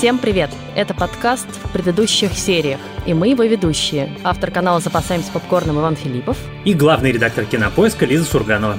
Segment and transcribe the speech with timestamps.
[0.00, 0.48] Всем привет!
[0.74, 4.08] Это подкаст в предыдущих сериях, и мы его ведущие.
[4.24, 6.38] Автор канала «Запасаемся попкорном» Иван Филиппов.
[6.64, 8.78] И главный редактор кинопоиска Лиза Сурганова.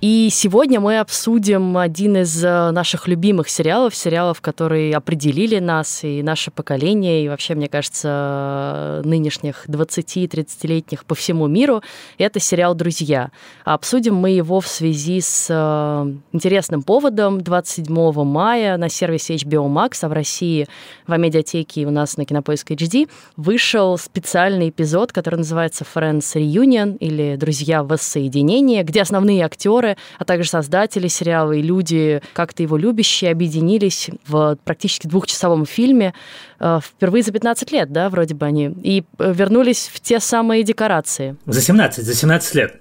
[0.00, 6.22] И сегодня мы обсудим один из э, наших любимых сериалов, сериалов, которые определили нас и
[6.22, 11.82] наше поколение, и вообще, мне кажется, нынешних 20-30-летних по всему миру.
[12.16, 13.32] Это сериал «Друзья».
[13.64, 17.40] обсудим мы его в связи с э, интересным поводом.
[17.40, 20.68] 27 мая на сервисе HBO Max, а в России
[21.08, 27.34] в медиатеке у нас на Кинопоиск HD вышел специальный эпизод, который называется Friends Reunion или
[27.34, 33.30] «Друзья воссоединения», где основные актеры актеры, а также создатели сериала и люди, как-то его любящие,
[33.30, 36.14] объединились в практически двухчасовом фильме
[36.60, 40.62] э, впервые за 15 лет, да, вроде бы они, и э, вернулись в те самые
[40.62, 41.36] декорации.
[41.46, 42.80] За 17, за 17 лет.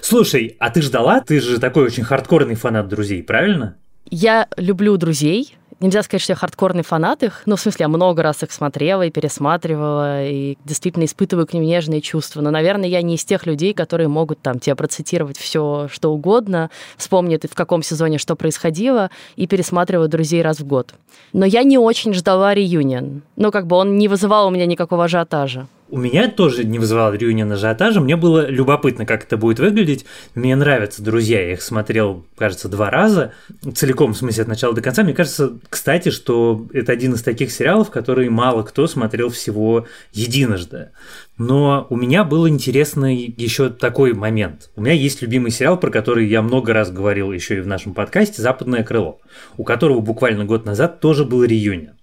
[0.00, 1.20] Слушай, а ты ждала?
[1.20, 3.76] Ты же такой очень хардкорный фанат друзей, правильно?
[4.10, 7.42] Я люблю друзей, Нельзя сказать, что я хардкорный фанат их.
[7.46, 11.64] Ну, в смысле, я много раз их смотрела и пересматривала, и действительно испытываю к ним
[11.64, 12.40] нежные чувства.
[12.40, 16.70] Но, наверное, я не из тех людей, которые могут там тебе процитировать все, что угодно,
[16.96, 20.94] вспомнить, в каком сезоне что происходило, и пересматриваю «Друзей» раз в год.
[21.32, 23.22] Но я не очень ждала реюнион.
[23.36, 25.66] Ну, как бы он не вызывал у меня никакого ажиотажа.
[25.90, 30.06] У меня тоже не вызывал реюнион ажиотажа, мне было любопытно, как это будет выглядеть.
[30.34, 33.32] Мне нравятся «Друзья», я их смотрел, кажется, два раза,
[33.74, 35.02] целиком, в смысле, от начала до конца.
[35.02, 40.90] Мне кажется, кстати, что это один из таких сериалов, который мало кто смотрел всего единожды.
[41.36, 44.70] Но у меня был интересный еще такой момент.
[44.76, 47.92] У меня есть любимый сериал, про который я много раз говорил еще и в нашем
[47.92, 49.20] подкасте «Западное крыло»,
[49.58, 51.94] у которого буквально год назад тоже был реюнион.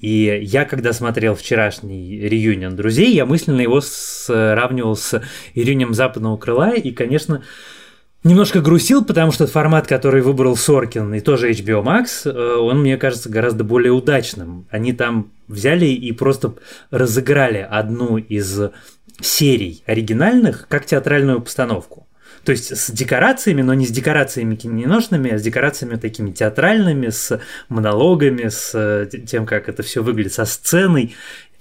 [0.00, 5.22] И я, когда смотрел вчерашний реюнион друзей, я мысленно его сравнивал с
[5.54, 7.42] реюнием западного крыла, и, конечно,
[8.24, 12.96] немножко грустил, потому что формат, который выбрал Соркин и тоже HBO Max, э, он, мне
[12.96, 14.66] кажется, гораздо более удачным.
[14.70, 16.54] Они там взяли и просто
[16.90, 18.70] разыграли одну из
[19.20, 22.06] серий оригинальных как театральную постановку.
[22.44, 27.40] То есть с декорациями, но не с декорациями киношными, а с декорациями такими театральными, с
[27.68, 31.14] монологами, с э, тем, как это все выглядит, со сценой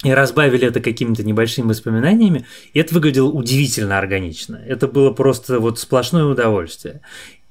[0.04, 4.62] и разбавили это какими-то небольшими воспоминаниями, и это выглядело удивительно органично.
[4.66, 7.02] Это было просто вот сплошное удовольствие.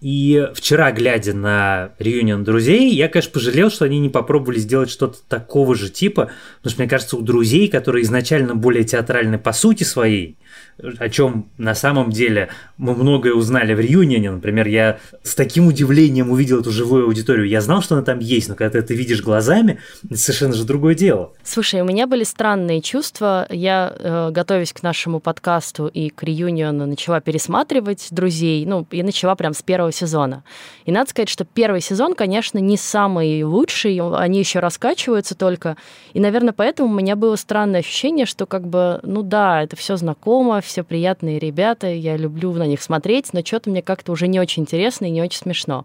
[0.01, 5.19] И вчера, глядя на реюнион друзей, я, конечно, пожалел, что они не попробовали сделать что-то
[5.29, 9.83] такого же типа, потому что, мне кажется, у друзей, которые изначально более театральны по сути
[9.83, 10.39] своей,
[10.79, 14.31] о чем на самом деле мы многое узнали в Реюнионе.
[14.31, 17.47] Например, я с таким удивлением увидел эту живую аудиторию.
[17.49, 20.65] Я знал, что она там есть, но когда ты это видишь глазами, это совершенно же
[20.65, 21.33] другое дело.
[21.43, 23.47] Слушай, у меня были странные чувства.
[23.51, 29.35] Я, э, готовясь к нашему подкасту и к Реюниону, начала пересматривать «Друзей», ну, и начала
[29.35, 30.45] прям с первого сезона.
[30.85, 35.77] И надо сказать, что первый сезон, конечно, не самый лучший, они еще раскачиваются только.
[36.13, 39.97] И, наверное, поэтому у меня было странное ощущение, что как бы, ну да, это все
[39.97, 44.41] знакомо, все приятные ребята, я люблю на них смотреть, но что-то мне как-то уже не
[44.41, 45.85] очень интересно и не очень смешно.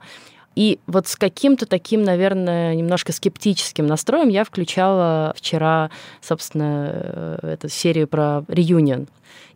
[0.56, 5.90] И вот с каким-то таким, наверное, немножко скептическим настроем я включала вчера,
[6.22, 9.08] собственно, э, эту серию про реюнион.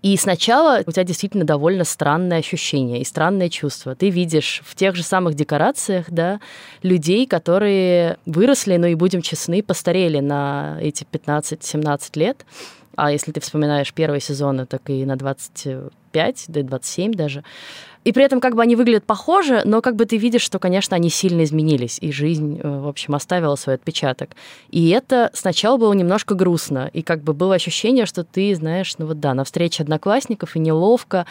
[0.01, 3.95] И сначала у тебя действительно довольно странное ощущение и странное чувство.
[3.95, 6.39] Ты видишь в тех же самых декорациях, да,
[6.81, 12.45] людей, которые выросли, но и будем честны, постарели на эти 15-17 лет.
[12.95, 15.15] А если ты вспоминаешь первые сезоны, так и на
[16.17, 17.43] 25, да 27 даже.
[18.03, 20.95] И при этом как бы они выглядят похоже, но как бы ты видишь, что, конечно,
[20.95, 24.29] они сильно изменились, и жизнь, э, в общем, оставила свой отпечаток.
[24.69, 29.07] И это сначала было немножко грустно, и как бы было ощущение, что ты, знаешь, ну
[29.07, 31.25] вот да, на встрече одноклассников, и неловко,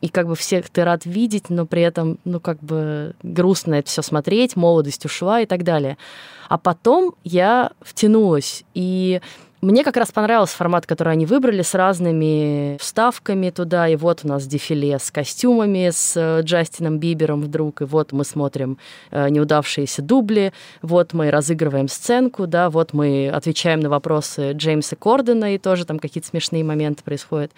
[0.00, 3.88] и как бы всех ты рад видеть, но при этом, ну, как бы грустно это
[3.88, 5.98] все смотреть, молодость ушла и так далее.
[6.48, 9.20] А потом я втянулась, и
[9.60, 13.88] мне как раз понравился формат, который они выбрали с разными вставками туда.
[13.88, 17.82] И вот у нас дефиле с костюмами, с э, Джастином Бибером вдруг.
[17.82, 18.78] И вот мы смотрим
[19.10, 20.52] э, неудавшиеся дубли.
[20.80, 25.98] Вот мы разыгрываем сценку, да, вот мы отвечаем на вопросы Джеймса Кордена, и тоже там
[25.98, 27.52] какие-то смешные моменты происходят.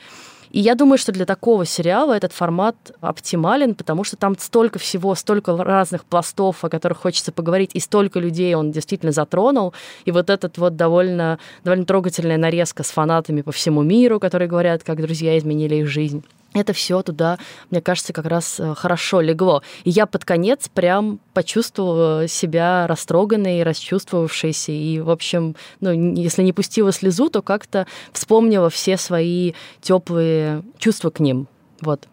[0.53, 5.15] И я думаю, что для такого сериала этот формат оптимален, потому что там столько всего,
[5.15, 9.73] столько разных пластов, о которых хочется поговорить, и столько людей он действительно затронул.
[10.05, 14.83] И вот этот вот довольно, довольно трогательная нарезка с фанатами по всему миру, которые говорят,
[14.83, 16.23] как друзья изменили их жизнь
[16.55, 17.39] это все туда,
[17.71, 19.63] мне кажется, как раз э, хорошо легло.
[19.85, 24.73] И я под конец прям почувствовала себя растроганной, расчувствовавшейся.
[24.73, 31.11] И, в общем, ну, если не пустила слезу, то как-то вспомнила все свои теплые чувства
[31.11, 31.49] к ним.
[31.81, 32.09] Вот.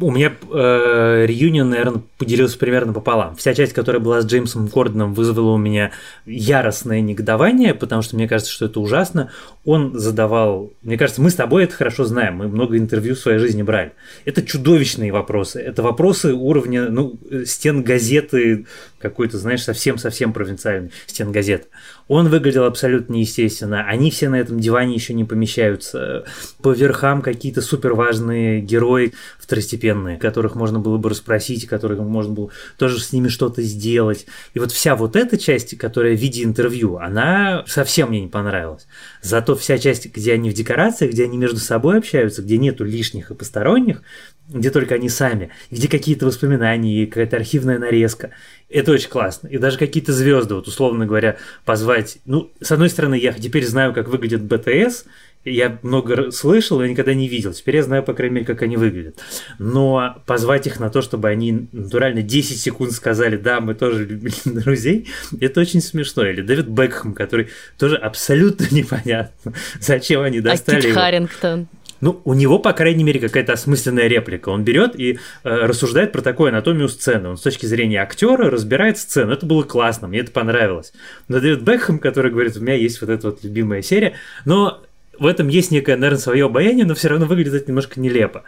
[0.00, 3.36] У меня э, реюнион, наверное, поделился примерно пополам.
[3.36, 5.92] Вся часть, которая была с Джеймсом Кордоном, вызвала у меня
[6.24, 9.30] яростное негодование, потому что мне кажется, что это ужасно.
[9.64, 10.72] Он задавал...
[10.82, 13.92] Мне кажется, мы с тобой это хорошо знаем, мы много интервью в своей жизни брали.
[14.24, 15.60] Это чудовищные вопросы.
[15.60, 18.66] Это вопросы уровня ну, стен газеты
[19.08, 21.66] какой-то, знаешь, совсем-совсем провинциальный стен газеты.
[22.08, 23.84] Он выглядел абсолютно неестественно.
[23.84, 26.24] Они все на этом диване еще не помещаются.
[26.62, 32.50] По верхам какие-то супер важные герои второстепенные, которых можно было бы расспросить, которых можно было
[32.78, 34.26] тоже с ними что-то сделать.
[34.54, 38.86] И вот вся вот эта часть, которая в виде интервью, она совсем мне не понравилась.
[39.22, 43.30] Зато вся часть, где они в декорациях, где они между собой общаются, где нету лишних
[43.30, 44.02] и посторонних,
[44.48, 48.30] где только они сами, где какие-то воспоминания, какая-то архивная нарезка.
[48.68, 49.48] Это очень классно.
[49.48, 52.18] И даже какие-то звезды, вот условно говоря, позвать.
[52.24, 55.04] Ну, с одной стороны, я теперь знаю, как выглядит БТС,
[55.50, 57.52] я много слышал, но никогда не видел.
[57.52, 59.20] Теперь я знаю, по крайней мере, как они выглядят.
[59.58, 64.34] Но позвать их на то, чтобы они натурально 10 секунд сказали, да, мы тоже любили
[64.44, 65.08] друзей,
[65.40, 66.26] это очень смешно.
[66.26, 67.48] Или Дэвид Бекхэм, который
[67.78, 71.00] тоже абсолютно непонятно, зачем они достали а Кит его.
[71.00, 71.68] Харрингтон.
[72.06, 74.50] Ну, у него, по крайней мере, какая-то осмысленная реплика.
[74.50, 77.30] Он берет и э, рассуждает про такую анатомию сцены.
[77.30, 79.32] Он с точки зрения актера разбирает сцену.
[79.32, 80.92] Это было классно, мне это понравилось.
[81.26, 84.14] Но Дэвид Бекхэм, который говорит, у меня есть вот эта вот любимая серия,
[84.44, 84.84] но
[85.18, 88.44] в этом есть некое, наверное, свое обаяние, но все равно выглядит это немножко нелепо.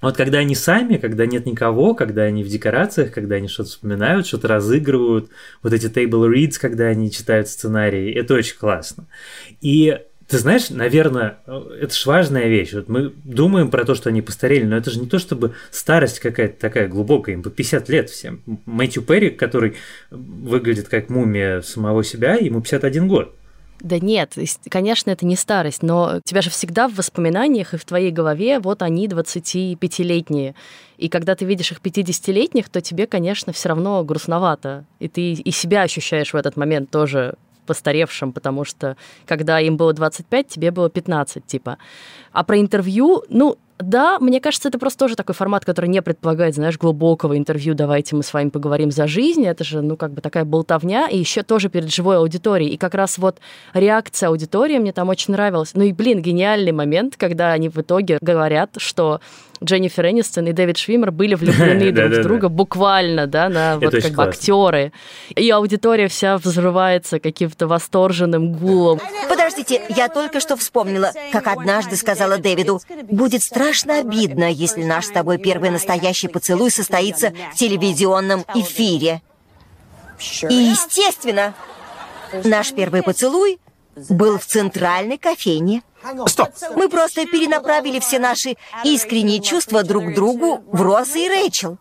[0.00, 4.26] Вот когда они сами, когда нет никого, когда они в декорациях, когда они что-то вспоминают,
[4.26, 5.28] что-то разыгрывают,
[5.62, 9.06] вот эти table reads, когда они читают сценарии, это очень классно.
[9.60, 9.98] И
[10.32, 12.72] ты знаешь, наверное, это же важная вещь.
[12.72, 16.20] Вот мы думаем про то, что они постарели, но это же не то, чтобы старость
[16.20, 18.40] какая-то такая глубокая, им по 50 лет всем.
[18.64, 19.74] Мэтью Перри, который
[20.10, 23.34] выглядит как мумия самого себя, ему 51 год.
[23.80, 24.38] Да нет,
[24.70, 28.58] конечно, это не старость, но у тебя же всегда в воспоминаниях и в твоей голове
[28.58, 30.54] вот они 25-летние.
[30.96, 34.86] И когда ты видишь их 50-летних, то тебе, конечно, все равно грустновато.
[34.98, 37.34] И ты и себя ощущаешь в этот момент тоже
[37.66, 41.78] постаревшим, потому что когда им было 25, тебе было 15, типа.
[42.32, 46.54] А про интервью, ну, да, мне кажется, это просто тоже такой формат, который не предполагает,
[46.54, 47.74] знаешь, глубокого интервью.
[47.74, 49.44] Давайте мы с вами поговорим за жизнь.
[49.44, 52.72] Это же, ну, как бы такая болтовня, и еще тоже перед живой аудиторией.
[52.72, 53.38] И как раз вот
[53.74, 55.72] реакция аудитории мне там очень нравилась.
[55.74, 59.20] Ну и, блин, гениальный момент, когда они в итоге говорят, что
[59.62, 64.12] Дженнифер Энистон и Дэвид Швимер были влюблены друг в друга буквально, да, на вот как
[64.12, 64.92] бы актеры.
[65.34, 69.00] И аудитория вся взрывается каким-то восторженным гулом.
[69.28, 72.80] Подождите, я только что вспомнила, как однажды сказала Дэвиду,
[73.10, 79.22] будет страшно обидно, если наш с тобой первый настоящий поцелуй состоится в телевизионном эфире.
[80.48, 81.54] И, естественно,
[82.44, 83.58] наш первый поцелуй
[84.08, 85.82] был в центральной кофейне.
[86.26, 86.50] Стоп!
[86.74, 91.78] Мы просто перенаправили все наши искренние чувства друг к другу в Росс и Рэйчел.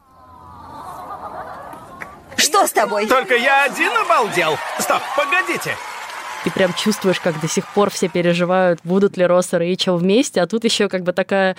[2.37, 3.07] Что с тобой?
[3.07, 4.57] Только я один обалдел.
[4.79, 5.75] Стоп, погодите.
[6.43, 10.41] Ты прям чувствуешь, как до сих пор все переживают, будут ли Росс и Рэйчел вместе,
[10.41, 11.55] а тут еще как бы такая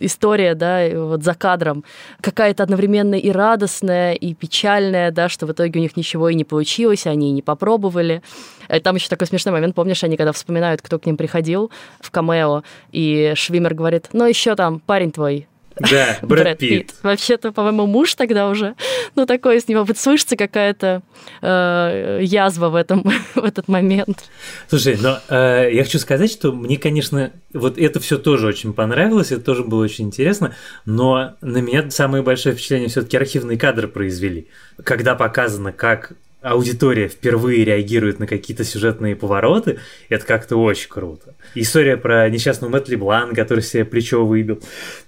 [0.00, 1.84] история, да, вот за кадром,
[2.20, 6.44] какая-то одновременно и радостная, и печальная, да, что в итоге у них ничего и не
[6.44, 8.22] получилось, они и не попробовали.
[8.68, 12.10] Э, там еще такой смешной момент, помнишь, они когда вспоминают, кто к ним приходил в
[12.10, 16.86] камео, и Швимер говорит, ну еще там парень твой, да, Брэд, Брэд Питт.
[16.86, 16.94] Питт.
[17.02, 18.74] Вообще-то, по-моему, муж тогда уже.
[19.16, 21.02] Ну, такое с него вот слышится какая-то
[21.42, 23.02] э, язва в, этом,
[23.34, 24.24] в этот момент.
[24.68, 29.32] Слушай, но э, я хочу сказать, что мне, конечно, вот это все тоже очень понравилось,
[29.32, 30.54] это тоже было очень интересно,
[30.84, 34.48] но на меня самое большое впечатление все-таки архивные кадры произвели.
[34.82, 36.12] Когда показано, как
[36.44, 39.78] аудитория впервые реагирует на какие-то сюжетные повороты,
[40.10, 41.34] это как-то очень круто.
[41.54, 44.60] История про несчастного Мэтт Леблан, который себе плечо выбил.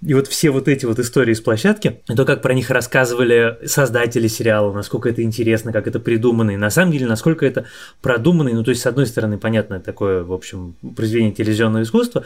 [0.05, 4.29] И вот все вот эти вот истории с площадки, то, как про них рассказывали создатели
[4.29, 7.67] сериала, насколько это интересно, как это придумано, и на самом деле, насколько это
[8.01, 8.51] продумано.
[8.51, 12.25] Ну, то есть, с одной стороны, понятно, такое, в общем, произведение телевизионного искусства,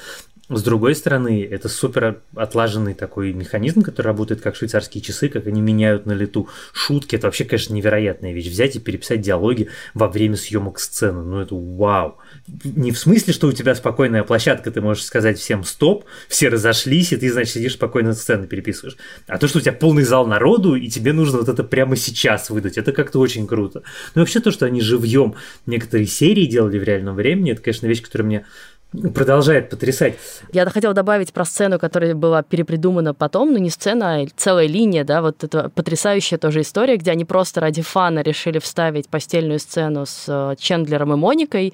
[0.50, 5.60] с другой стороны, это супер отлаженный такой механизм, который работает как швейцарские часы, как они
[5.60, 7.14] меняют на лету шутки.
[7.14, 8.48] Это вообще, конечно, невероятная вещь.
[8.48, 11.22] Взять и диалоги во время съемок сцены.
[11.22, 12.18] Ну, это вау.
[12.64, 17.12] Не в смысле, что у тебя спокойная площадка, ты можешь сказать всем стоп, все разошлись,
[17.12, 18.96] и ты, значит, сидишь спокойно сцены переписываешь.
[19.26, 22.50] А то, что у тебя полный зал народу, и тебе нужно вот это прямо сейчас
[22.50, 23.82] выдать, это как-то очень круто.
[24.14, 25.34] Ну, вообще то, что они живьем
[25.66, 28.46] некоторые серии делали в реальном времени, это, конечно, вещь, которая мне
[28.92, 30.14] продолжает потрясать.
[30.52, 35.04] Я хотела добавить про сцену, которая была перепридумана потом, ну не сцена, а целая линия,
[35.04, 40.06] да, вот это потрясающая тоже история, где они просто ради фана решили вставить постельную сцену
[40.06, 41.72] с э, Чендлером и Моникой,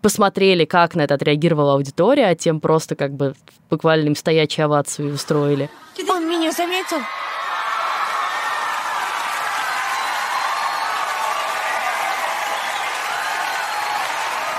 [0.00, 3.34] посмотрели, как на это отреагировала аудитория, а тем просто как бы
[3.70, 5.68] буквально им стоячую овацию устроили.
[6.08, 6.98] Он меня заметил?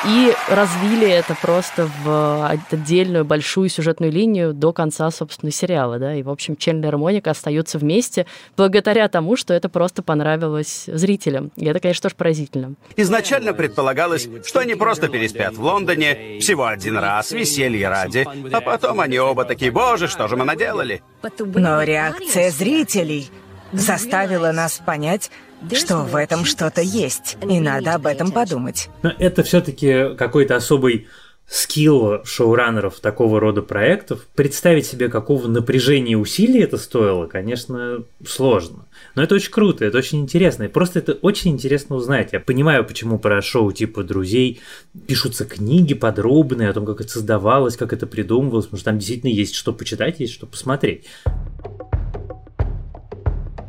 [0.05, 6.23] И развили это просто в отдельную большую сюжетную линию до конца, собственно, сериала, да, и,
[6.23, 8.25] в общем, Чендлер и Моника остаются вместе
[8.55, 12.73] благодаря тому, что это просто понравилось зрителям, и это, конечно, тоже поразительно.
[12.95, 18.99] Изначально предполагалось, что они просто переспят в Лондоне всего один раз, веселье ради, а потом
[18.99, 21.01] они оба такие, боже, что же мы наделали?
[21.39, 23.29] Но реакция зрителей
[23.73, 25.29] заставила нас понять,
[25.73, 28.89] что в этом что-то есть, и надо об этом подумать.
[29.03, 31.07] Но это все-таки какой-то особый
[31.49, 34.27] скилл шоураннеров такого рода проектов.
[34.35, 38.85] Представить себе, какого напряжения и усилий это стоило, конечно, сложно.
[39.15, 40.63] Но это очень круто, это очень интересно.
[40.63, 42.33] И просто это очень интересно узнать.
[42.33, 44.59] Я понимаю, почему про шоу типа «Друзей»
[45.07, 49.31] пишутся книги подробные о том, как это создавалось, как это придумывалось, потому что там действительно
[49.31, 51.05] есть что почитать, есть что посмотреть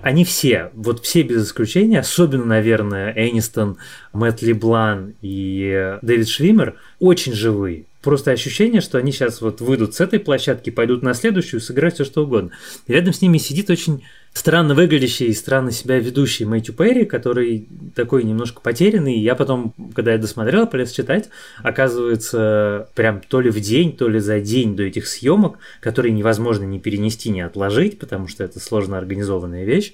[0.08, 3.76] они все, вот все без исключения, особенно, наверное, Энистон,
[4.14, 7.84] Мэтт Леблан и Дэвид Швимер, очень живые.
[8.00, 12.04] Просто ощущение, что они сейчас вот выйдут с этой площадки, пойдут на следующую, сыграть все
[12.06, 12.52] что угодно.
[12.86, 14.02] И рядом с ними сидит очень
[14.38, 19.18] странно выглядящий и странно себя ведущий Мэтью Перри, который такой немножко потерянный.
[19.18, 21.28] Я потом, когда я досмотрел, полез читать,
[21.62, 26.64] оказывается, прям то ли в день, то ли за день до этих съемок, которые невозможно
[26.64, 29.92] ни перенести, ни отложить, потому что это сложно организованная вещь,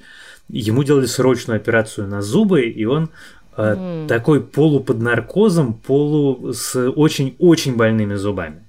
[0.49, 3.11] ему делали срочную операцию на зубы, и он
[3.57, 4.09] mm.
[4.09, 8.64] такой полу под наркозом, полу с очень-очень больными зубами.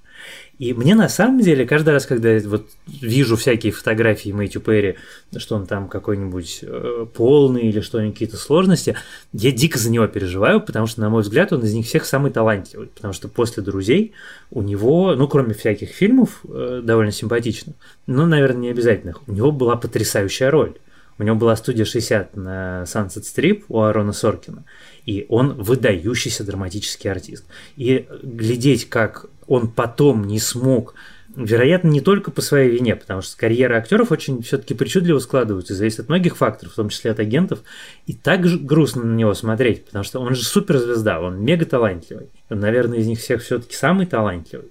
[0.58, 4.96] И мне на самом деле каждый раз, когда я вот вижу всякие фотографии Мэтью Перри,
[5.36, 8.96] что он там какой-нибудь э, полный или что-нибудь какие-то сложности,
[9.34, 12.30] я дико за него переживаю, потому что, на мой взгляд, он из них всех самый
[12.30, 12.88] талантливый.
[12.88, 14.14] Потому что после «Друзей»
[14.50, 19.52] у него, ну, кроме всяких фильмов, э, довольно симпатичных, но, наверное, не обязательных, у него
[19.52, 20.74] была потрясающая роль.
[21.18, 24.64] У него была студия 60 на Sunset Strip у Арона Соркина,
[25.06, 27.44] и он выдающийся драматический артист.
[27.76, 30.94] И глядеть, как он потом не смог
[31.36, 36.00] Вероятно, не только по своей вине, потому что карьера актеров очень все-таки причудливо складывается, зависит
[36.00, 37.58] от многих факторов, в том числе от агентов.
[38.06, 42.30] И так же грустно на него смотреть, потому что он же суперзвезда, он мега талантливый.
[42.48, 44.70] Он, наверное, из них всех все-таки самый талантливый.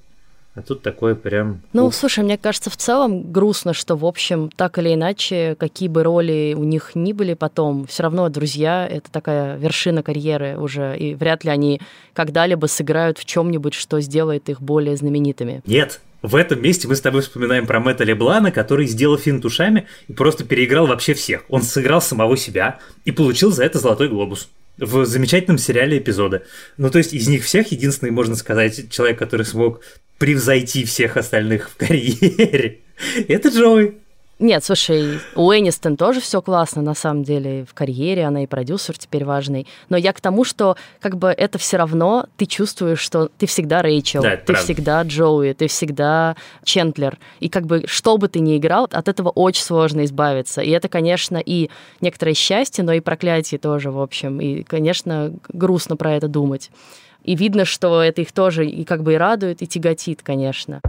[0.56, 1.62] А тут такое прям...
[1.74, 6.02] Ну, слушай, мне кажется, в целом грустно, что, в общем, так или иначе, какие бы
[6.04, 11.14] роли у них ни были потом, все равно друзья— это такая вершина карьеры уже, и
[11.14, 11.82] вряд ли они
[12.14, 15.62] когда-либо сыграют в чем-нибудь, что сделает их более знаменитыми.
[15.66, 19.88] Нет, в этом месте мы с тобой вспоминаем про Мэтта Леблана, который сделал финт ушами
[20.08, 21.44] и просто переиграл вообще всех.
[21.50, 24.48] Он сыграл самого себя и получил за это золотой глобус
[24.78, 26.42] в замечательном сериале эпизоды.
[26.78, 29.82] Ну, то есть из них всех единственный, можно сказать, человек, который смог
[30.18, 32.80] превзойти всех остальных в карьере.
[33.28, 33.96] Это Джоуи.
[34.38, 38.98] Нет, слушай, у Энистон тоже все классно, на самом деле, в карьере, она и продюсер
[38.98, 39.66] теперь важный.
[39.88, 43.82] Но я к тому, что как бы это все равно ты чувствуешь, что ты всегда
[43.82, 44.64] Рэйчел, да, ты правда.
[44.64, 47.18] всегда Джоуи, ты всегда Чентлер.
[47.40, 50.62] И как бы что бы ты ни играл, от этого очень сложно избавиться.
[50.62, 51.70] И это, конечно, и
[52.02, 54.42] некоторое счастье, но и проклятие тоже, в общем.
[54.42, 56.72] И, конечно, грустно про это думать.
[57.25, 60.79] И видно, что это их тоже и как бы и радует, и тяготит, конечно.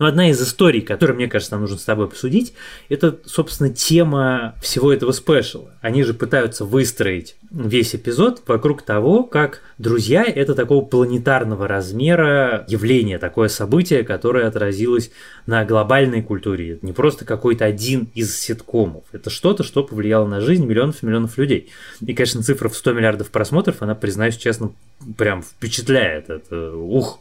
[0.00, 2.52] Но одна из историй, которую, мне кажется, нам нужно с тобой обсудить,
[2.88, 5.70] это, собственно, тема всего этого спешала.
[5.82, 13.18] Они же пытаются выстроить весь эпизод вокруг того, как друзья— это такого планетарного размера явление,
[13.18, 15.12] такое событие, которое отразилось
[15.46, 16.72] на глобальной культуре.
[16.72, 19.04] Это не просто какой-то один из ситкомов.
[19.12, 21.70] Это что-то, что повлияло на жизнь миллионов и миллионов людей.
[22.00, 24.72] И, конечно, цифра в 100 миллиардов просмотров, она, признаюсь честно,
[25.16, 26.30] прям впечатляет.
[26.30, 27.20] Это ух!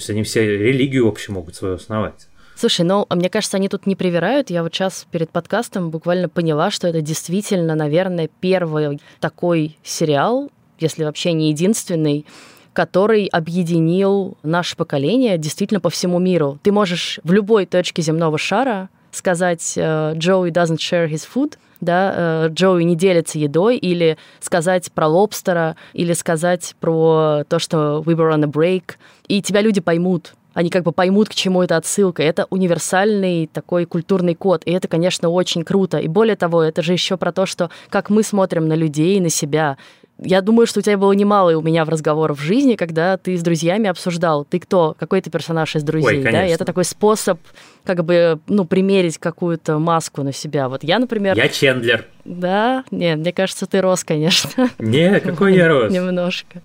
[0.00, 2.26] Есть они все религию вообще могут свою основать.
[2.56, 4.48] Слушай, ну, мне кажется, они тут не привирают.
[4.48, 11.04] Я вот сейчас перед подкастом буквально поняла, что это действительно, наверное, первый такой сериал, если
[11.04, 12.24] вообще не единственный,
[12.72, 16.58] который объединил наше поколение действительно по всему миру.
[16.62, 22.14] Ты можешь в любой точке земного шара сказать э, «Joey doesn't share his food», да,
[22.14, 28.14] э, Джоуи не делится едой, или сказать про лобстера, или сказать про то, что we
[28.14, 28.96] were on a break,
[29.28, 32.22] и тебя люди поймут, они как бы поймут, к чему это отсылка.
[32.22, 35.98] Это универсальный такой культурный код, и это, конечно, очень круто.
[35.98, 39.28] И более того, это же еще про то, что как мы смотрим на людей, на
[39.28, 39.76] себя.
[40.22, 43.16] Я думаю, что у тебя было немало и у меня в разговорах в жизни, когда
[43.16, 46.64] ты с друзьями обсуждал, ты кто, какой ты персонаж из друзей, Ой, да, и это
[46.64, 47.38] такой способ
[47.84, 50.68] как бы, ну, примерить какую-то маску на себя.
[50.68, 51.36] Вот я, например...
[51.36, 52.06] Я Чендлер.
[52.24, 52.84] Да?
[52.90, 54.68] Нет, мне кажется, ты рос, конечно.
[54.78, 55.90] Не, какой я рос?
[55.92, 56.62] Немножко.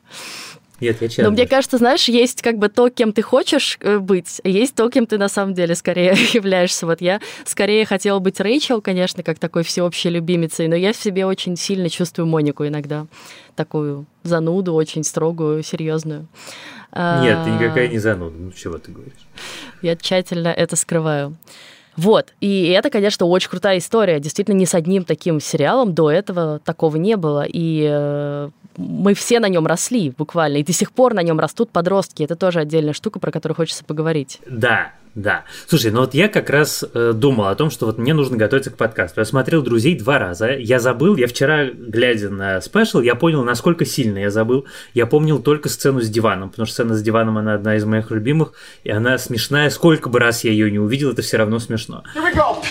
[0.79, 1.25] Нет, я честно.
[1.25, 4.75] Но мне кажется, знаешь, есть как бы то, кем ты хочешь э, быть, а есть
[4.75, 6.85] то, кем ты на самом деле скорее являешься.
[6.85, 11.25] Вот я скорее хотела быть Рэйчел, конечно, как такой всеобщей любимицей, но я в себе
[11.25, 13.07] очень сильно чувствую Монику иногда.
[13.55, 16.27] Такую зануду, очень строгую, серьезную.
[16.93, 18.35] Нет, ты никакая не зануда.
[18.37, 19.13] Ну, чего ты говоришь?
[19.81, 21.35] Я тщательно это скрываю.
[21.97, 24.19] Вот, и это, конечно, очень крутая история.
[24.19, 27.45] Действительно, ни с одним таким сериалом до этого такого не было.
[27.47, 31.71] И э, мы все на нем росли буквально, и до сих пор на нем растут
[31.71, 32.23] подростки.
[32.23, 34.39] Это тоже отдельная штука, про которую хочется поговорить.
[34.45, 35.45] Да, да.
[35.67, 38.69] Слушай, ну вот я как раз э, думал о том, что вот мне нужно готовиться
[38.69, 39.21] к подкасту.
[39.21, 40.51] Я смотрел «Друзей» два раза.
[40.51, 44.65] Я забыл, я вчера, глядя на спешл, я понял, насколько сильно я забыл.
[44.93, 48.11] Я помнил только сцену с диваном, потому что сцена с диваном, она одна из моих
[48.11, 48.53] любимых,
[48.83, 49.69] и она смешная.
[49.69, 52.03] Сколько бы раз я ее не увидел, это все равно смешно.
[52.13, 52.61] Here we go.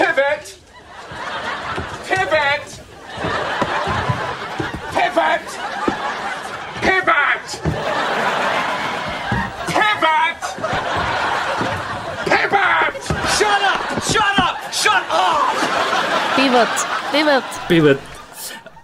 [16.55, 16.69] Пивот,
[17.13, 17.45] пивот.
[17.69, 17.99] Пивот.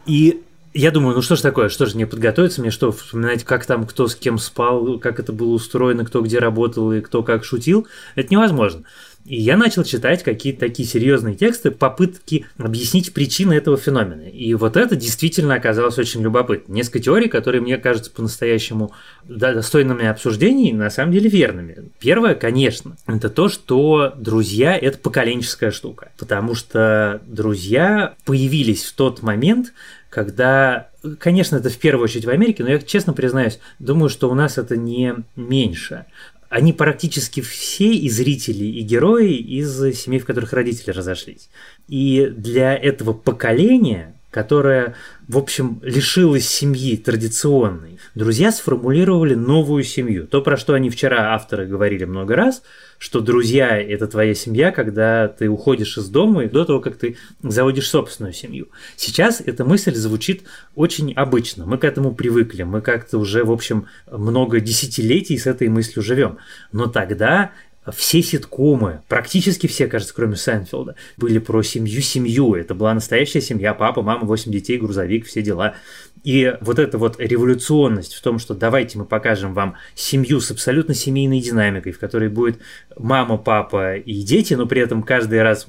[0.05, 0.43] И
[0.75, 3.87] я думаю, ну что ж такое, что же не подготовиться мне, что вспоминать, как там
[3.87, 7.87] кто с кем спал, как это было устроено, кто где работал и кто как шутил,
[8.17, 8.83] это невозможно.
[9.25, 14.29] И я начал читать какие-то такие серьезные тексты, попытки объяснить причины этого феномена.
[14.29, 16.73] И вот это действительно оказалось очень любопытно.
[16.73, 18.93] Несколько теорий, которые мне кажутся по-настоящему
[19.25, 21.91] достойными обсуждений, на самом деле верными.
[21.99, 26.12] Первое, конечно, это то, что друзья– это поколенческая штука.
[26.19, 29.73] Потому что друзья появились в тот момент,
[30.09, 34.35] когда, конечно, это в первую очередь в Америке, но я честно признаюсь, думаю, что у
[34.35, 36.07] нас это не меньше
[36.50, 41.49] они практически все и зрители, и герои из семей, в которых родители разошлись.
[41.88, 44.94] И для этого поколения, которое,
[45.28, 50.26] в общем, лишилось семьи традиционной, друзья сформулировали новую семью.
[50.26, 52.62] То, про что они вчера авторы говорили много раз–
[53.00, 57.16] что друзья– это твоя семья, когда ты уходишь из дома и до того, как ты
[57.43, 58.69] заводишь собственную семью.
[58.95, 60.43] Сейчас эта мысль звучит
[60.75, 61.64] очень обычно.
[61.64, 66.36] Мы к этому привыкли, мы как-то уже, в общем, много десятилетий с этой мыслью живем.
[66.73, 67.52] Но тогда
[67.95, 72.54] все ситкомы, практически все, кажется, кроме Сайнфилда, были про семью-семью.
[72.54, 75.75] Это была настоящая семья, папа, мама, восемь детей, грузовик, все дела.
[76.23, 80.93] И вот эта вот революционность в том, что давайте мы покажем вам семью с абсолютно
[80.93, 82.58] семейной динамикой, в которой будет
[82.97, 85.66] мама, папа и дети, но при этом каждый раз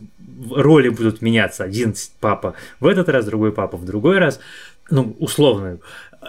[0.49, 1.63] роли будут меняться.
[1.63, 4.39] Один папа в этот раз, другой папа в другой раз.
[4.89, 5.79] Ну, условно,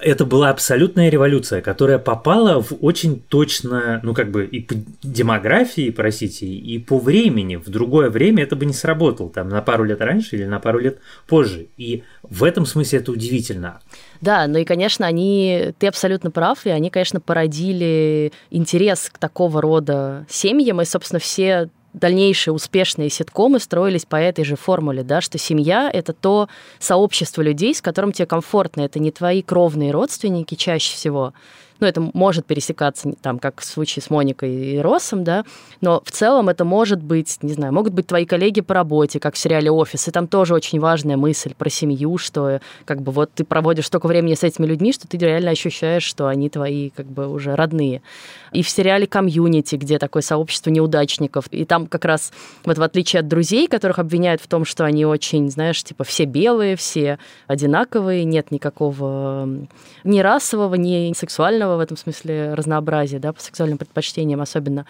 [0.00, 5.90] это была абсолютная революция, которая попала в очень точно, ну как бы и по демографии,
[5.90, 7.56] простите, и по времени.
[7.56, 10.78] В другое время это бы не сработало, там на пару лет раньше или на пару
[10.78, 11.66] лет позже.
[11.76, 13.80] И в этом смысле это удивительно.
[14.20, 19.60] Да, ну и, конечно, они, ты абсолютно прав, и они, конечно, породили интерес к такого
[19.60, 25.38] рода семьям, и, собственно, все дальнейшие успешные ситкомы строились по этой же формуле, да, что
[25.38, 30.94] семья— это то сообщество людей, с которым тебе комфортно, это не твои кровные родственники чаще
[30.94, 31.34] всего,
[31.80, 35.44] ну, это может пересекаться, там, как в случае с Моникой и Россом, да,
[35.80, 39.34] но в целом это может быть, не знаю, могут быть твои коллеги по работе, как
[39.34, 43.30] в сериале «Офис», и там тоже очень важная мысль про семью, что как бы вот
[43.34, 47.06] ты проводишь столько времени с этими людьми, что ты реально ощущаешь, что они твои как
[47.06, 48.02] бы уже родные.
[48.52, 52.32] И в сериале «Комьюнити», где такое сообщество неудачников, и там как раз,
[52.64, 56.24] вот в отличие от друзей, которых обвиняют в том, что они очень, знаешь, типа все
[56.24, 59.48] белые, все одинаковые, нет никакого
[60.04, 64.86] ни расового, ни сексуального в этом смысле разнообразие, да, по сексуальным предпочтениям особенно.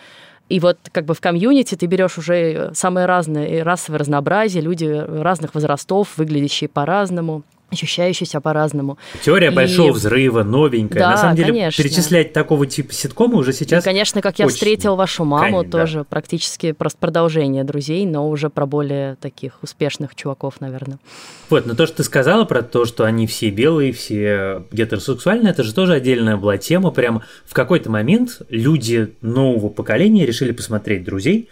[0.49, 5.55] И вот как бы в комьюнити ты берешь уже самые разные расовые разнообразие, люди разных
[5.55, 8.99] возрастов, выглядящие по-разному ощущающийся по-разному.
[9.23, 9.55] Теория и...
[9.55, 11.01] большого взрыва, новенькая.
[11.01, 11.83] Да, На самом деле, конечно.
[11.83, 13.83] перечислять такого типа ситкома уже сейчас.
[13.83, 16.05] И, конечно, как я встретил вашу маму, Конечно, тоже да.
[16.05, 20.99] практически просто продолжение друзей, но уже про более таких успешных чуваков, наверное.
[21.51, 25.63] Вот, но то, что ты сказала про то, что они все белые, все гетеросексуальные, это
[25.63, 26.91] же тоже отдельная была тема.
[26.91, 31.49] Прям в какой-то момент люди нового поколения решили посмотреть друзей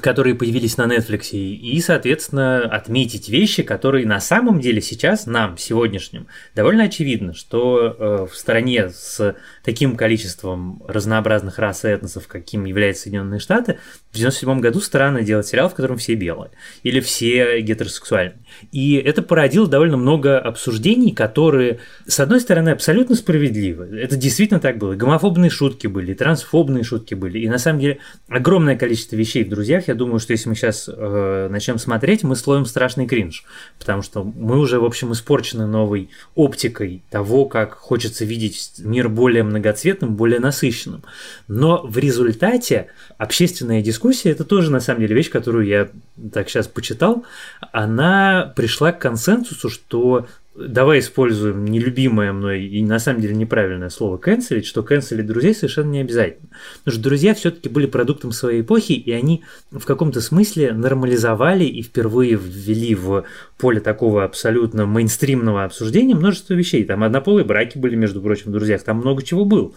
[0.00, 6.26] которые появились на Netflix, и, соответственно, отметить вещи, которые на самом деле сейчас нам, сегодняшним,
[6.54, 13.04] довольно очевидно, что э, в стране с таким количеством разнообразных рас и этносов, каким являются
[13.04, 13.78] Соединенные Штаты,
[14.10, 16.50] в 97 году странно делать сериал, в котором все белые
[16.82, 18.38] или все гетеросексуальные.
[18.72, 23.98] И это породило довольно много обсуждений, которые, с одной стороны, абсолютно справедливы.
[23.98, 24.94] Это действительно так было.
[24.94, 27.38] Гомофобные шутки были, трансфобные шутки были.
[27.38, 30.88] И на самом деле огромное количество вещей в «Друзьях» я думаю, что если мы сейчас
[30.88, 33.44] э, начнем смотреть, мы словим страшный кринж,
[33.78, 39.42] потому что мы уже, в общем, испорчены новой оптикой того, как хочется видеть мир более
[39.42, 41.02] многоцветным, более насыщенным.
[41.48, 45.88] Но в результате общественная дискуссия, это тоже, на самом деле, вещь, которую я
[46.32, 47.24] так сейчас почитал,
[47.72, 50.26] она пришла к консенсусу, что
[50.66, 55.90] давай используем нелюбимое мной и на самом деле неправильное слово канцелить, что канцелить друзей совершенно
[55.90, 56.48] не обязательно.
[56.78, 61.82] Потому что друзья все-таки были продуктом своей эпохи, и они в каком-то смысле нормализовали и
[61.82, 63.24] впервые ввели в
[63.56, 66.84] поле такого абсолютно мейнстримного обсуждения множество вещей.
[66.84, 69.72] Там однополые браки были, между прочим, в друзьях, там много чего было.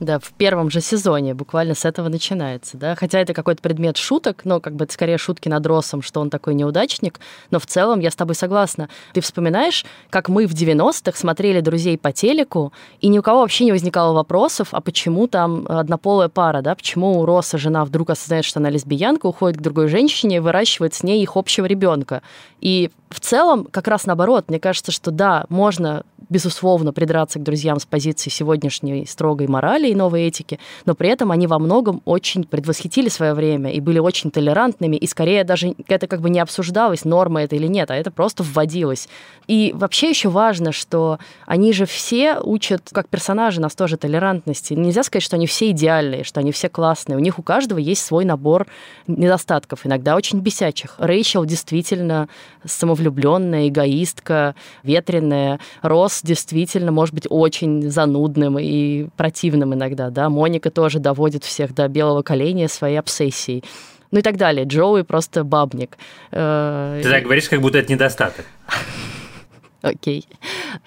[0.00, 2.94] Да, в первом же сезоне буквально с этого начинается, да.
[2.94, 6.30] Хотя это какой-то предмет шуток, но как бы это скорее шутки над Росом, что он
[6.30, 7.20] такой неудачник.
[7.50, 8.88] Но в целом я с тобой согласна.
[9.12, 13.66] Ты вспоминаешь, как мы в 90-х смотрели «Друзей» по телеку, и ни у кого вообще
[13.66, 18.46] не возникало вопросов, а почему там однополая пара, да, почему у Роса жена вдруг осознает,
[18.46, 22.22] что она лесбиянка, уходит к другой женщине и выращивает с ней их общего ребенка.
[22.62, 27.80] И в целом, как раз наоборот, мне кажется, что да, можно, безусловно, придраться к друзьям
[27.80, 32.44] с позиции сегодняшней строгой морали и новой этики, но при этом они во многом очень
[32.44, 37.04] предвосхитили свое время и были очень толерантными, и скорее даже это как бы не обсуждалось,
[37.04, 39.08] норма это или нет, а это просто вводилось.
[39.48, 44.74] И вообще еще важно, что они же все учат, как персонажи, нас тоже толерантности.
[44.74, 47.16] Нельзя сказать, что они все идеальные, что они все классные.
[47.16, 48.68] У них у каждого есть свой набор
[49.08, 50.94] недостатков, иногда очень бесячих.
[50.98, 52.28] Рэйчел действительно
[52.64, 55.60] самовлюбленная, эгоистка, ветреная.
[55.82, 60.28] Рос действительно может быть очень занудным и противным иногда, да.
[60.28, 63.64] Моника тоже доводит всех до белого коленя своей обсессией
[64.10, 64.64] ну и так далее.
[64.66, 65.96] Джоуи просто бабник.
[66.32, 68.44] Э, Ты так говоришь, как будто это недостаток.
[69.82, 70.26] Окей.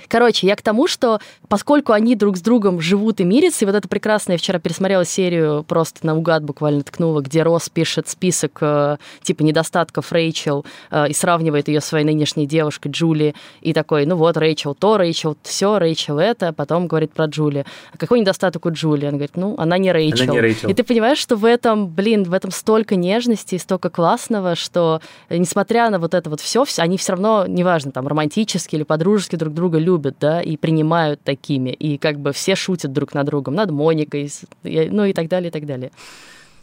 [0.08, 3.76] Короче, я к тому, что поскольку они друг с другом живут и мирятся, и вот
[3.76, 8.98] это прекрасное, я вчера пересмотрела серию, просто наугад буквально ткнула, где Росс пишет список э,
[9.22, 14.15] типа недостатков Рэйчел э, и сравнивает ее с своей нынешней девушкой Джули, и такой, ну
[14.15, 17.65] вот, Рэйчел то, Рэйчел все, Рэйчел это, потом говорит про Джули.
[17.91, 19.06] А какой недостаток у Джули?
[19.06, 20.24] Он говорит, ну, она не Рэйчел.
[20.24, 20.69] Она не Рэйчел.
[20.69, 25.02] И ты понимаешь, что в этом, блин, в этом столько нежности и столько классного, что
[25.30, 29.54] несмотря на вот это вот все, они все равно, неважно, там, романтические или подружески друг
[29.54, 33.71] друга любят, да, и принимают такими, и как бы все шутят друг над другом, над
[33.71, 34.31] Моникой,
[34.63, 35.91] ну и так далее, и так далее.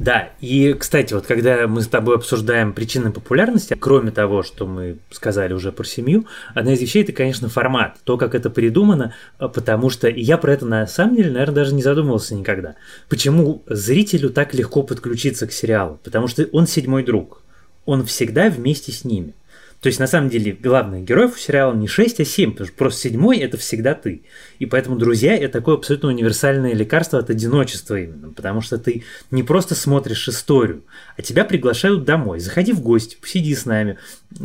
[0.00, 4.96] Да, и, кстати, вот когда мы с тобой обсуждаем причины популярности, кроме того, что мы
[5.10, 9.48] сказали уже про семью, одна из вещей– это, конечно, формат, то, как это придумано, а,
[9.48, 12.76] потому что я про это на самом деле, наверное, даже не задумывался никогда.
[13.10, 16.00] Почему зрителю так легко подключиться к сериалу?
[16.02, 17.42] Потому что он седьмой друг,
[17.84, 19.34] он всегда вместе с ними.
[19.80, 22.76] То есть, на самом деле, главных героев у сериала не 6, а 7, потому что
[22.76, 24.24] просто седьмой– это всегда ты.
[24.58, 29.42] И поэтому «Друзья»– это такое абсолютно универсальное лекарство от одиночества именно, потому что ты не
[29.42, 30.84] просто смотришь историю,
[31.16, 32.40] а тебя приглашают домой.
[32.40, 33.96] Заходи в гости, посиди с нами,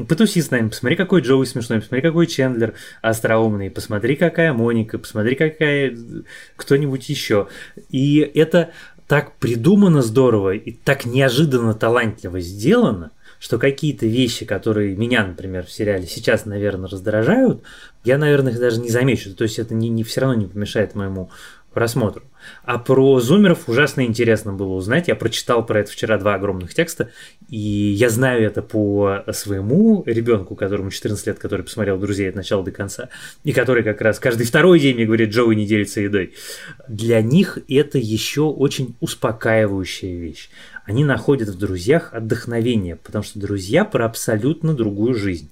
[0.07, 5.35] потуси с нами, посмотри, какой Джоуи смешной, посмотри, какой Чендлер остроумный, посмотри, какая Моника, посмотри,
[5.35, 5.97] какая
[6.55, 7.49] кто-нибудь еще.
[7.89, 8.71] И это
[9.07, 13.11] так придумано здорово и так неожиданно талантливо сделано,
[13.45, 17.61] что какие-то вещи, которые меня, например, в сериале сейчас, наверное, раздражают,
[18.03, 19.35] я, наверное, их даже не замечу.
[19.35, 21.29] То есть это не, не все равно не помешает моему
[21.71, 22.23] просмотру.
[22.63, 25.09] А про зумеров ужасно интересно было узнать.
[25.09, 27.11] Я прочитал про это вчера два огромных текста,
[27.47, 32.63] и я знаю это по своему ребенку, которому 14 лет, который посмотрел «Друзей» от начала
[32.63, 33.09] до конца,
[33.43, 36.33] и который как раз каждый второй день мне говорит, Джоуи не делится едой.
[36.87, 40.49] Для них это еще очень успокаивающая вещь
[40.85, 45.49] они находят в друзьях отдохновение, потому что друзья про абсолютно другую жизнь.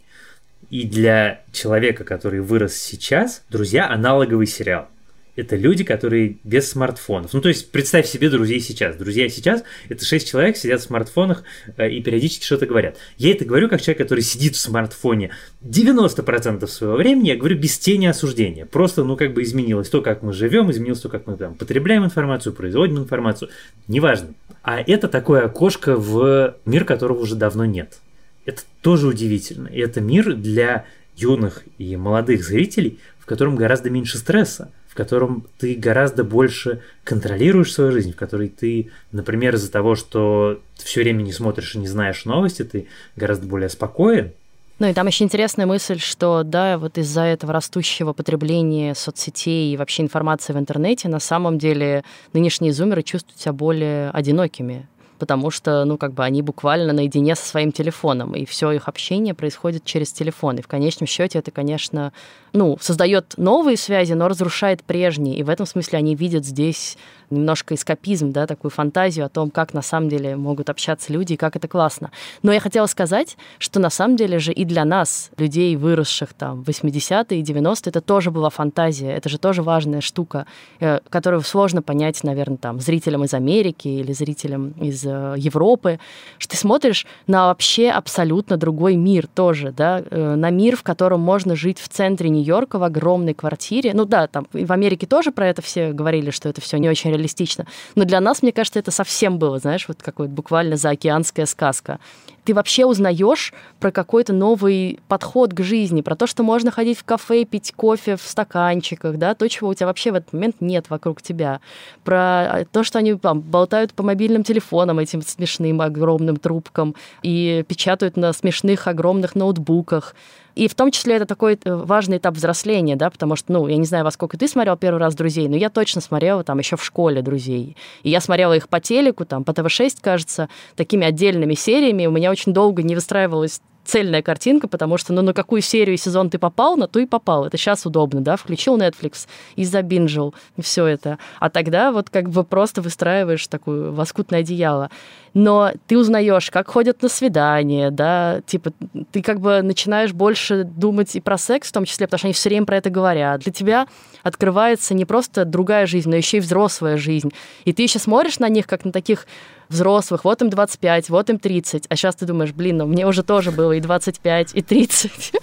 [0.69, 4.87] И для человека, который вырос сейчас, друзья аналоговый сериал.
[5.35, 7.33] Это люди, которые без смартфонов.
[7.33, 8.95] Ну, то есть, представь себе друзей сейчас.
[8.95, 11.43] Друзья сейчас– это шесть человек, сидят в смартфонах
[11.75, 12.97] э, и периодически что-то говорят.
[13.17, 15.31] Я это говорю как человек, который сидит в смартфоне
[15.63, 18.67] 90% своего времени, я говорю без тени осуждения.
[18.67, 22.05] Просто, ну, как бы изменилось то, как мы живем, изменилось то, как мы там потребляем
[22.05, 23.49] информацию, производим информацию.
[23.87, 24.35] Неважно.
[24.63, 27.99] А это такое окошко в мир, которого уже давно нет.
[28.45, 29.67] Это тоже удивительно.
[29.67, 35.45] И это мир для юных и молодых зрителей, в котором гораздо меньше стресса, в котором
[35.57, 41.21] ты гораздо больше контролируешь свою жизнь, в которой ты, например, из-за того, что все время
[41.23, 44.31] не смотришь и не знаешь новости, ты гораздо более спокоен,
[44.79, 49.77] ну и там еще интересная мысль, что да, вот из-за этого растущего потребления соцсетей и
[49.77, 54.87] вообще информации в интернете на самом деле нынешние зумеры чувствуют себя более одинокими,
[55.23, 59.33] потому что, ну, как бы они буквально наедине со своим телефоном, и все их общение
[59.33, 60.57] происходит через телефон.
[60.57, 62.11] И в конечном счете это, конечно,
[62.51, 65.37] ну, создает новые связи, но разрушает прежние.
[65.37, 66.97] И в этом смысле они видят здесь
[67.29, 71.37] немножко эскапизм, да, такую фантазию о том, как на самом деле могут общаться люди и
[71.37, 72.11] как это классно.
[72.41, 76.63] Но я хотела сказать, что на самом деле же и для нас, людей, выросших там
[76.63, 80.45] в 80-е и 90-е, это тоже была фантазия, это же тоже важная штука,
[80.79, 85.99] э, которую сложно понять, наверное, там, зрителям из Америки или зрителям из э, Европы,
[86.37, 91.21] что ты смотришь на вообще абсолютно другой мир тоже, да, э, на мир, в котором
[91.21, 93.93] можно жить в центре Нью-Йорка в огромной квартире.
[93.93, 97.11] Ну да, там в Америке тоже про это все говорили, что это все не очень
[97.11, 97.65] реалистично.
[97.95, 101.99] Но для нас, мне кажется, это совсем было, знаешь, вот какой-то буквально заокеанская сказка.
[102.45, 107.03] Ты вообще узнаешь про какой-то новый подход к жизни, про то, что можно ходить в
[107.03, 110.89] кафе, пить кофе в стаканчиках, да, то, чего у тебя вообще в этот момент нет
[110.89, 111.61] вокруг тебя.
[112.03, 118.17] Про то, что они там, болтают по мобильным телефонам этим смешным огромным трубкам и печатают
[118.17, 120.15] на смешных огромных ноутбуках.
[120.55, 123.77] И в том числе это такой э, важный этап взросления, да, потому что, ну, я
[123.77, 126.77] не знаю, во сколько ты смотрел первый раз «Друзей», но я точно смотрела там еще
[126.77, 127.75] в школе «Друзей».
[128.03, 132.05] И я смотрела их по телеку, там, по ТВ-6, кажется, такими отдельными сериями.
[132.05, 135.97] У меня очень долго не выстраивалась цельная картинка, потому что, ну, на какую серию и
[135.97, 137.45] сезон ты попал, на ту и попал.
[137.45, 141.17] Это сейчас удобно, да, включил Netflix и забинжил все это.
[141.39, 144.89] А тогда вот как бы просто выстраиваешь такую воскутное одеяло.
[145.33, 148.71] Но ты узнаешь, как ходят на свидание, да, типа
[149.11, 152.33] ты как бы начинаешь больше думать и про секс в том числе, потому что они
[152.33, 153.41] все время про это говорят.
[153.41, 153.87] Для тебя
[154.21, 157.31] открывается не просто другая жизнь, но еще и взрослая жизнь.
[157.65, 159.25] И ты еще смотришь на них как на таких
[159.73, 163.23] взрослых, вот им 25, вот им 30, а сейчас ты думаешь, блин, ну мне уже
[163.23, 165.33] тоже было и 25, и 30.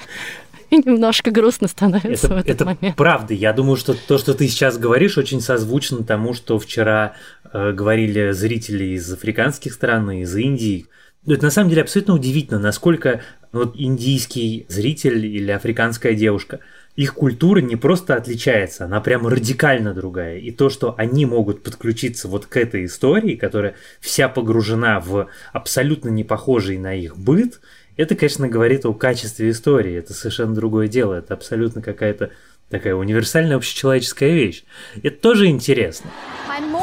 [0.71, 2.95] И немножко грустно становится это, в этот это момент.
[2.95, 3.35] правда.
[3.35, 7.14] Я думаю, что то, что ты сейчас говоришь, очень созвучно тому, что вчера
[7.53, 10.87] э, говорили зрители из африканских стран, из Индии.
[11.27, 16.61] Это на самом деле абсолютно удивительно, насколько вот, индийский зритель или африканская девушка–
[16.96, 20.38] их культура не просто отличается, она прямо радикально другая.
[20.38, 26.09] И то, что они могут подключиться вот к этой истории, которая вся погружена в абсолютно
[26.09, 27.61] не похожий на их быт,
[27.96, 29.94] это, конечно, говорит о качестве истории.
[29.94, 31.14] Это совершенно другое дело.
[31.14, 32.31] Это абсолютно какая-то
[32.70, 34.64] такая универсальная общечеловеческая вещь.
[35.03, 36.11] Это тоже интересно.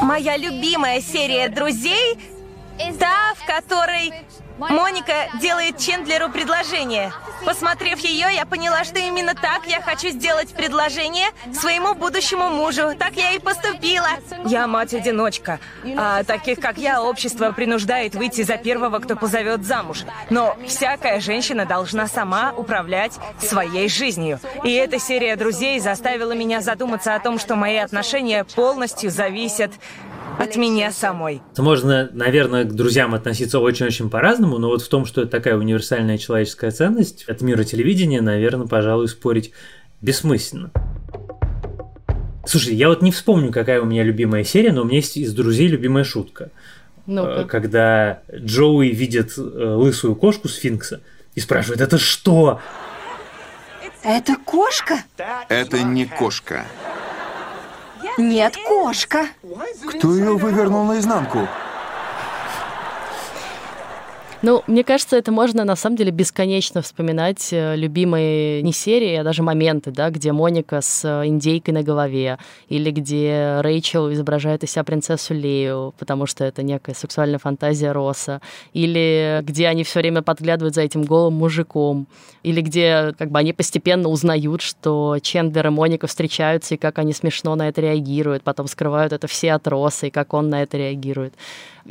[0.04, 2.18] Моя любимая серия «Друзей»
[3.00, 4.14] та, в которой
[4.58, 7.14] Моника делает Чендлеру предложение.
[7.46, 12.96] Посмотрев ее, я поняла, что именно так я хочу сделать предложение своему будущему мужу.
[12.98, 14.08] Так я и поступила.
[14.46, 15.60] Я мать-одиночка.
[15.96, 20.04] А таких, как я, общество принуждает выйти за первого, кто позовет замуж.
[20.30, 24.40] Но всякая женщина должна сама управлять своей жизнью.
[24.64, 29.72] И эта серия друзей заставила меня задуматься о том, что мои отношения полностью зависят
[30.40, 31.42] от меня самой.
[31.58, 36.18] Можно, наверное, к друзьям относиться очень-очень по-разному, но вот в том, что это такая универсальная
[36.18, 39.52] человеческая ценность от мира телевидения, наверное, пожалуй, спорить
[40.02, 40.72] бессмысленно.
[42.46, 45.34] Слушай, я вот не вспомню, какая у меня любимая серия, но у меня есть из
[45.34, 46.50] друзей любимая шутка.
[47.06, 47.46] ну.
[47.46, 51.02] Когда Джоуи видит э, лысую кошку сфинкса
[51.36, 52.62] и спрашивает, это что?
[54.04, 55.04] Это кошка?
[55.50, 56.66] Это не кошка.
[58.18, 59.28] Нет, кошка.
[59.88, 61.48] Кто ее вывернул наизнанку?
[64.44, 69.24] Ну, мне кажется, это можно на самом деле бесконечно вспоминать э, любимые не серии, а
[69.24, 72.38] даже моменты, да, где Моника с э, индейкой на голове,
[72.70, 78.42] или где Рэйчел изображает из себя принцессу Лею, потому что это некая сексуальная фантазия Росса,
[78.74, 82.06] или где они все время подглядывают за этим голым мужиком,
[82.44, 87.14] или где как бы они постепенно узнают, что Чендлер и Моника встречаются, и как они
[87.14, 90.78] смешно на это реагируют, потом скрывают это все от Росса, и как он на это
[90.78, 91.34] реагирует.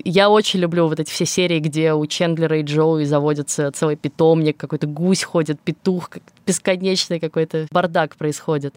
[0.04, 4.57] Я очень люблю вот эти все серии, где у Чендлера и Джоуи заводится целый питомник,
[4.57, 6.11] какой-то гусь ходит, петух,
[6.46, 8.75] бесконечный какой-то бардак происходит.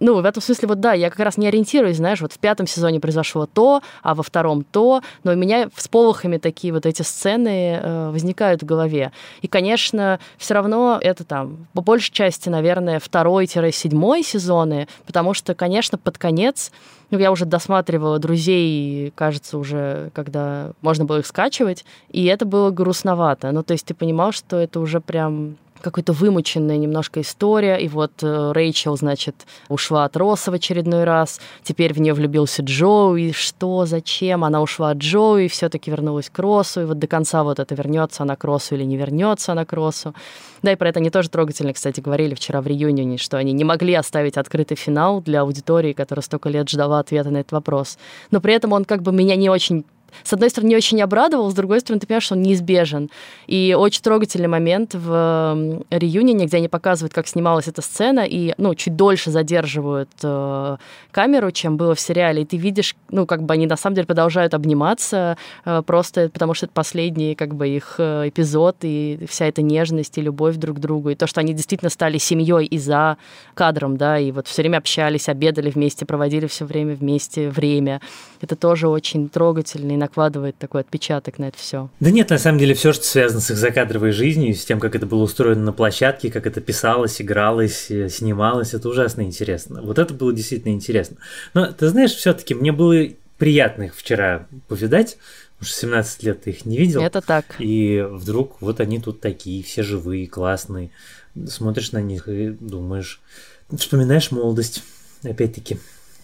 [0.00, 2.66] Ну, в этом смысле, вот да, я как раз не ориентируюсь, знаешь, вот в пятом
[2.66, 7.02] сезоне произошло то, а во втором то, но у меня с полохами такие вот эти
[7.02, 9.12] сцены э, возникают в голове.
[9.42, 15.96] И, конечно, все равно это там, по большей части, наверное, второй-седьмой сезоны, потому что, конечно,
[15.96, 16.72] под конец
[17.14, 22.70] ну, я уже досматривала друзей, кажется, уже, когда можно было их скачивать, и это было
[22.70, 23.52] грустновато.
[23.52, 28.12] Ну, то есть ты понимал, что это уже прям какая-то вымученная немножко история, и вот
[28.22, 33.32] э, Рэйчел, значит, ушла от Росса в очередной раз, теперь в нее влюбился Джо, и
[33.32, 37.44] что, зачем, она ушла от Джо, и все-таки вернулась к Россу, и вот до конца
[37.44, 40.14] вот это вернется она к Россу или не вернется она к Россу.
[40.62, 43.64] Да, и про это они тоже трогательно, кстати, говорили вчера в реюнионе, что они не
[43.64, 47.98] могли оставить открытый финал для аудитории, которая столько лет ждала ответа на этот вопрос.
[48.30, 49.84] Но при этом он как бы меня не очень
[50.22, 53.10] с одной стороны, не очень обрадовал, с другой стороны, ты понимаешь, что он неизбежен.
[53.46, 58.74] И очень трогательный момент в реюнине, где они показывают, как снималась эта сцена, и, ну,
[58.74, 60.76] чуть дольше задерживают э,
[61.10, 64.06] камеру, чем было в сериале, и ты видишь, ну, как бы они на самом деле
[64.06, 69.46] продолжают обниматься, э, просто потому что это последний, как бы, их э, эпизод, и вся
[69.46, 72.78] эта нежность и любовь друг к другу, и то, что они действительно стали семьей и
[72.78, 73.16] за
[73.54, 78.00] кадром, да, и вот все время общались, обедали вместе, проводили все время вместе время.
[78.40, 81.88] Это тоже очень трогательно и накладывает такой отпечаток на это все.
[81.98, 84.94] Да нет, на самом деле все, что связано с их закадровой жизнью, с тем, как
[84.94, 89.80] это было устроено на площадке, как это писалось, игралось, э, снималось, это ужасно интересно.
[89.82, 91.16] Вот это было действительно интересно.
[91.54, 95.16] Но ты знаешь, все-таки мне было приятно их вчера повидать,
[95.54, 97.00] потому что 17 лет ты их не видел.
[97.00, 97.46] Это так.
[97.58, 100.90] И вдруг вот они тут такие, все живые, классные.
[101.48, 103.22] Смотришь на них и думаешь,
[103.74, 104.82] вспоминаешь молодость,
[105.22, 105.78] опять-таки.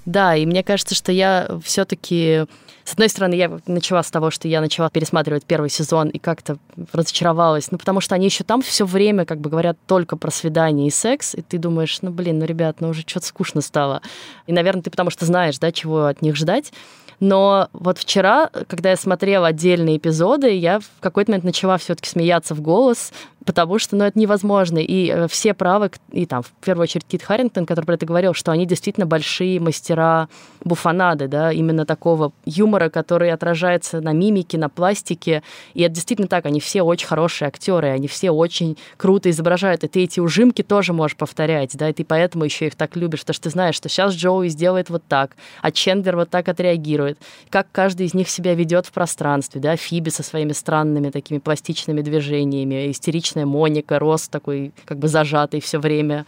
[0.07, 2.47] Да, и мне кажется, что я все-таки,
[2.85, 6.57] с одной стороны, я начала с того, что я начала пересматривать первый сезон и как-то
[6.93, 10.89] разочаровалась, ну, потому что они еще там все время как бы говорят только про свидание
[10.89, 14.01] и секс, и ты думаешь, ну, блин, ну, ребят, ну, уже что-то скучно стало.
[14.47, 16.73] И, наверное, ты потому что знаешь, да, чего от них ждать.
[17.21, 22.55] Но вот вчера, когда я смотрела отдельные эпизоды, я в какой-то момент начала все-таки смеяться
[22.55, 23.13] в голос,
[23.44, 24.79] потому что, ну, это невозможно.
[24.79, 28.35] И э, все правы, и там, в первую очередь, Кит Харрингтон, который про это говорил,
[28.35, 30.29] что они действительно большие мастера
[30.62, 35.42] буфанады, да, именно такого юмора, который отражается на мимике, на пластике.
[35.74, 39.85] И это действительно так, они все очень хорошие актеры, они все очень круто изображают.
[39.85, 43.20] И ты эти ужимки тоже можешь повторять, да, и ты поэтому еще их так любишь,
[43.20, 47.18] потому что ты знаешь, что сейчас Джоуи сделает вот так, а Чендлер вот так отреагирует.
[47.48, 52.03] Как каждый из них себя ведет в пространстве, да, Фиби со своими странными такими пластичными
[52.03, 56.27] движениями, истеричными симпатичная Моника, рост такой как бы зажатый все время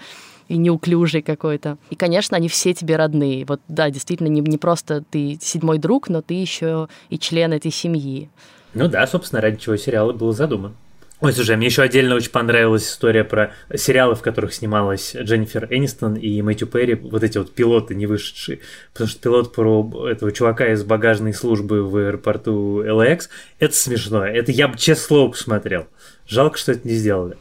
[0.48, 1.78] и неуклюжий какой-то.
[1.90, 3.44] И, конечно, они все тебе родные.
[3.46, 7.70] Вот да, действительно, не, не просто ты седьмой друг, но ты еще и член этой
[7.70, 8.28] семьи.
[8.74, 10.74] Ну да, собственно, ради чего сериал и был задуман.
[11.22, 16.16] Ой, слушай, мне еще отдельно очень понравилась история про сериалы, в которых снималась Дженнифер Энистон
[16.16, 18.58] и Мэтью Перри, вот эти вот пилоты не вышедшие.
[18.92, 23.28] Потому что пилот про этого чувака из багажной службы в аэропорту LAX,
[23.60, 24.26] это смешно.
[24.26, 25.86] Это я бы, честное слово, посмотрел.
[26.26, 27.36] Жалко, что это не сделали.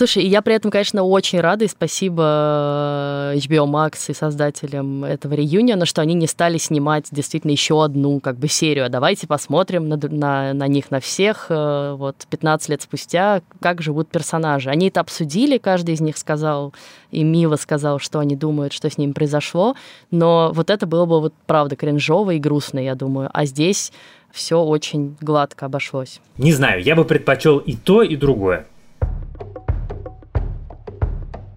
[0.00, 5.34] Слушай, я при этом, конечно, очень рада, и спасибо э, HBO Max и создателям этого
[5.34, 8.86] реюниона, что они не стали снимать действительно еще одну как бы серию.
[8.86, 13.82] А давайте посмотрим на, на, на них, на всех, э, вот 15 лет спустя, как
[13.82, 14.70] живут персонажи.
[14.70, 16.72] Они это обсудили, каждый из них сказал,
[17.10, 19.76] и Мила сказал, что они думают, что с ним произошло,
[20.10, 23.28] но вот это было бы вот правда кринжово и грустно, я думаю.
[23.34, 23.92] А здесь
[24.32, 26.22] все очень гладко обошлось.
[26.38, 28.66] Не знаю, я бы предпочел и то, и другое.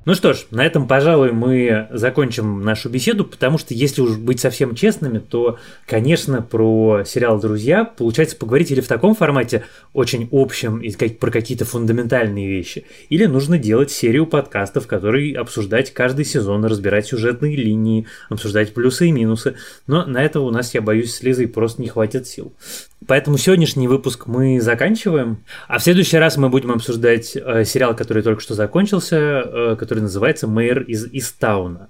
[0.06, 4.42] Ну что ж, на этом, пожалуй, мы закончим нашу беседу, потому что, если уж быть
[4.42, 9.63] совсем честными, то, конечно, про сериал «Друзья» получается поговорить или в таком формате
[9.94, 16.26] очень общем, и про какие-то фундаментальные вещи, или нужно делать серию подкастов, которые обсуждать каждый
[16.26, 19.56] сезон, разбирать сюжетные линии, обсуждать плюсы и минусы.
[19.88, 22.52] Но на это у нас, я боюсь, с Лизой просто не хватит сил.
[23.08, 25.44] Поэтому сегодняшний выпуск мы заканчиваем.
[25.68, 30.00] А в следующий раз мы будем обсуждать э, сериал, который только что закончился, э, который
[30.00, 31.89] называется «Мэр из Истауна».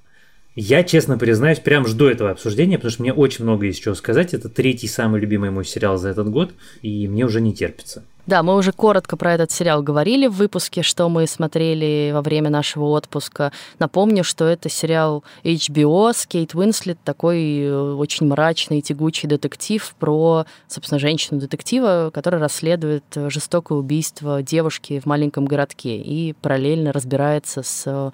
[0.55, 4.35] Я, честно признаюсь, прям жду этого обсуждения, потому что мне очень много есть чего сказать.
[4.35, 8.03] Это третий самый любимый мой сериал за этот год, и мне уже не терпится.
[8.25, 12.49] Да, мы уже коротко про этот сериал говорили в выпуске, что мы смотрели во время
[12.49, 13.51] нашего отпуска.
[13.79, 20.45] Напомню, что это сериал HBO с Кейт Уинслет, такой э, очень мрачный, тягучий детектив про,
[20.69, 28.13] собственно, женщину-детектива, которая расследует жестокое убийство девушки в маленьком городке и параллельно разбирается с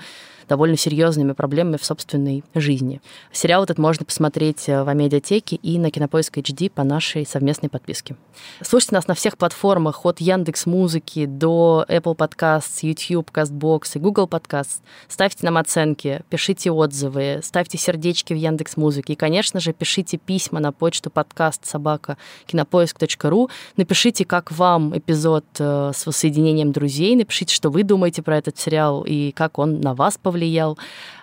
[0.50, 3.02] довольно серьезными проблемами в собственной жизни.
[3.32, 8.16] Сериал этот можно посмотреть э, в Амедиатеке и на Кинопоиск HD по нашей совместной подписке.
[8.62, 14.26] Слушайте нас на всех платформах от Яндекс Музыки до Apple Podcasts, YouTube, CastBox и Google
[14.26, 14.82] Podcasts.
[15.08, 20.60] Ставьте нам оценки, пишите отзывы, ставьте сердечки в Яндекс Музыке и, конечно же, пишите письма
[20.60, 23.50] на почту подкаст собака кинопоиск.ру.
[23.78, 29.04] Напишите, как вам эпизод э, с воссоединением друзей, напишите, что вы думаете про этот сериал
[29.08, 30.78] и как он на вас повлиял повлиял.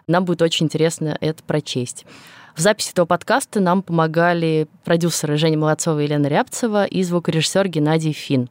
[0.07, 2.05] Нам будет очень интересно это прочесть.
[2.55, 8.13] В записи этого подкаста нам помогали продюсеры Женя Молодцова и Елена Рябцева и звукорежиссер Геннадий
[8.13, 8.49] Фин.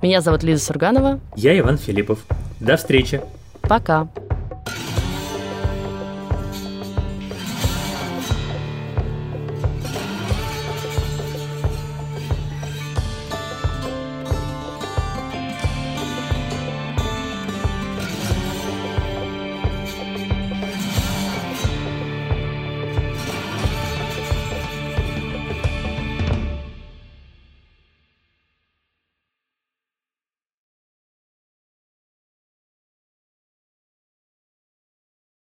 [0.00, 1.20] Меня зовут Лиза Сурганова.
[1.36, 2.24] Я Иван Филиппов.
[2.60, 3.20] До встречи.
[3.62, 4.08] Пока.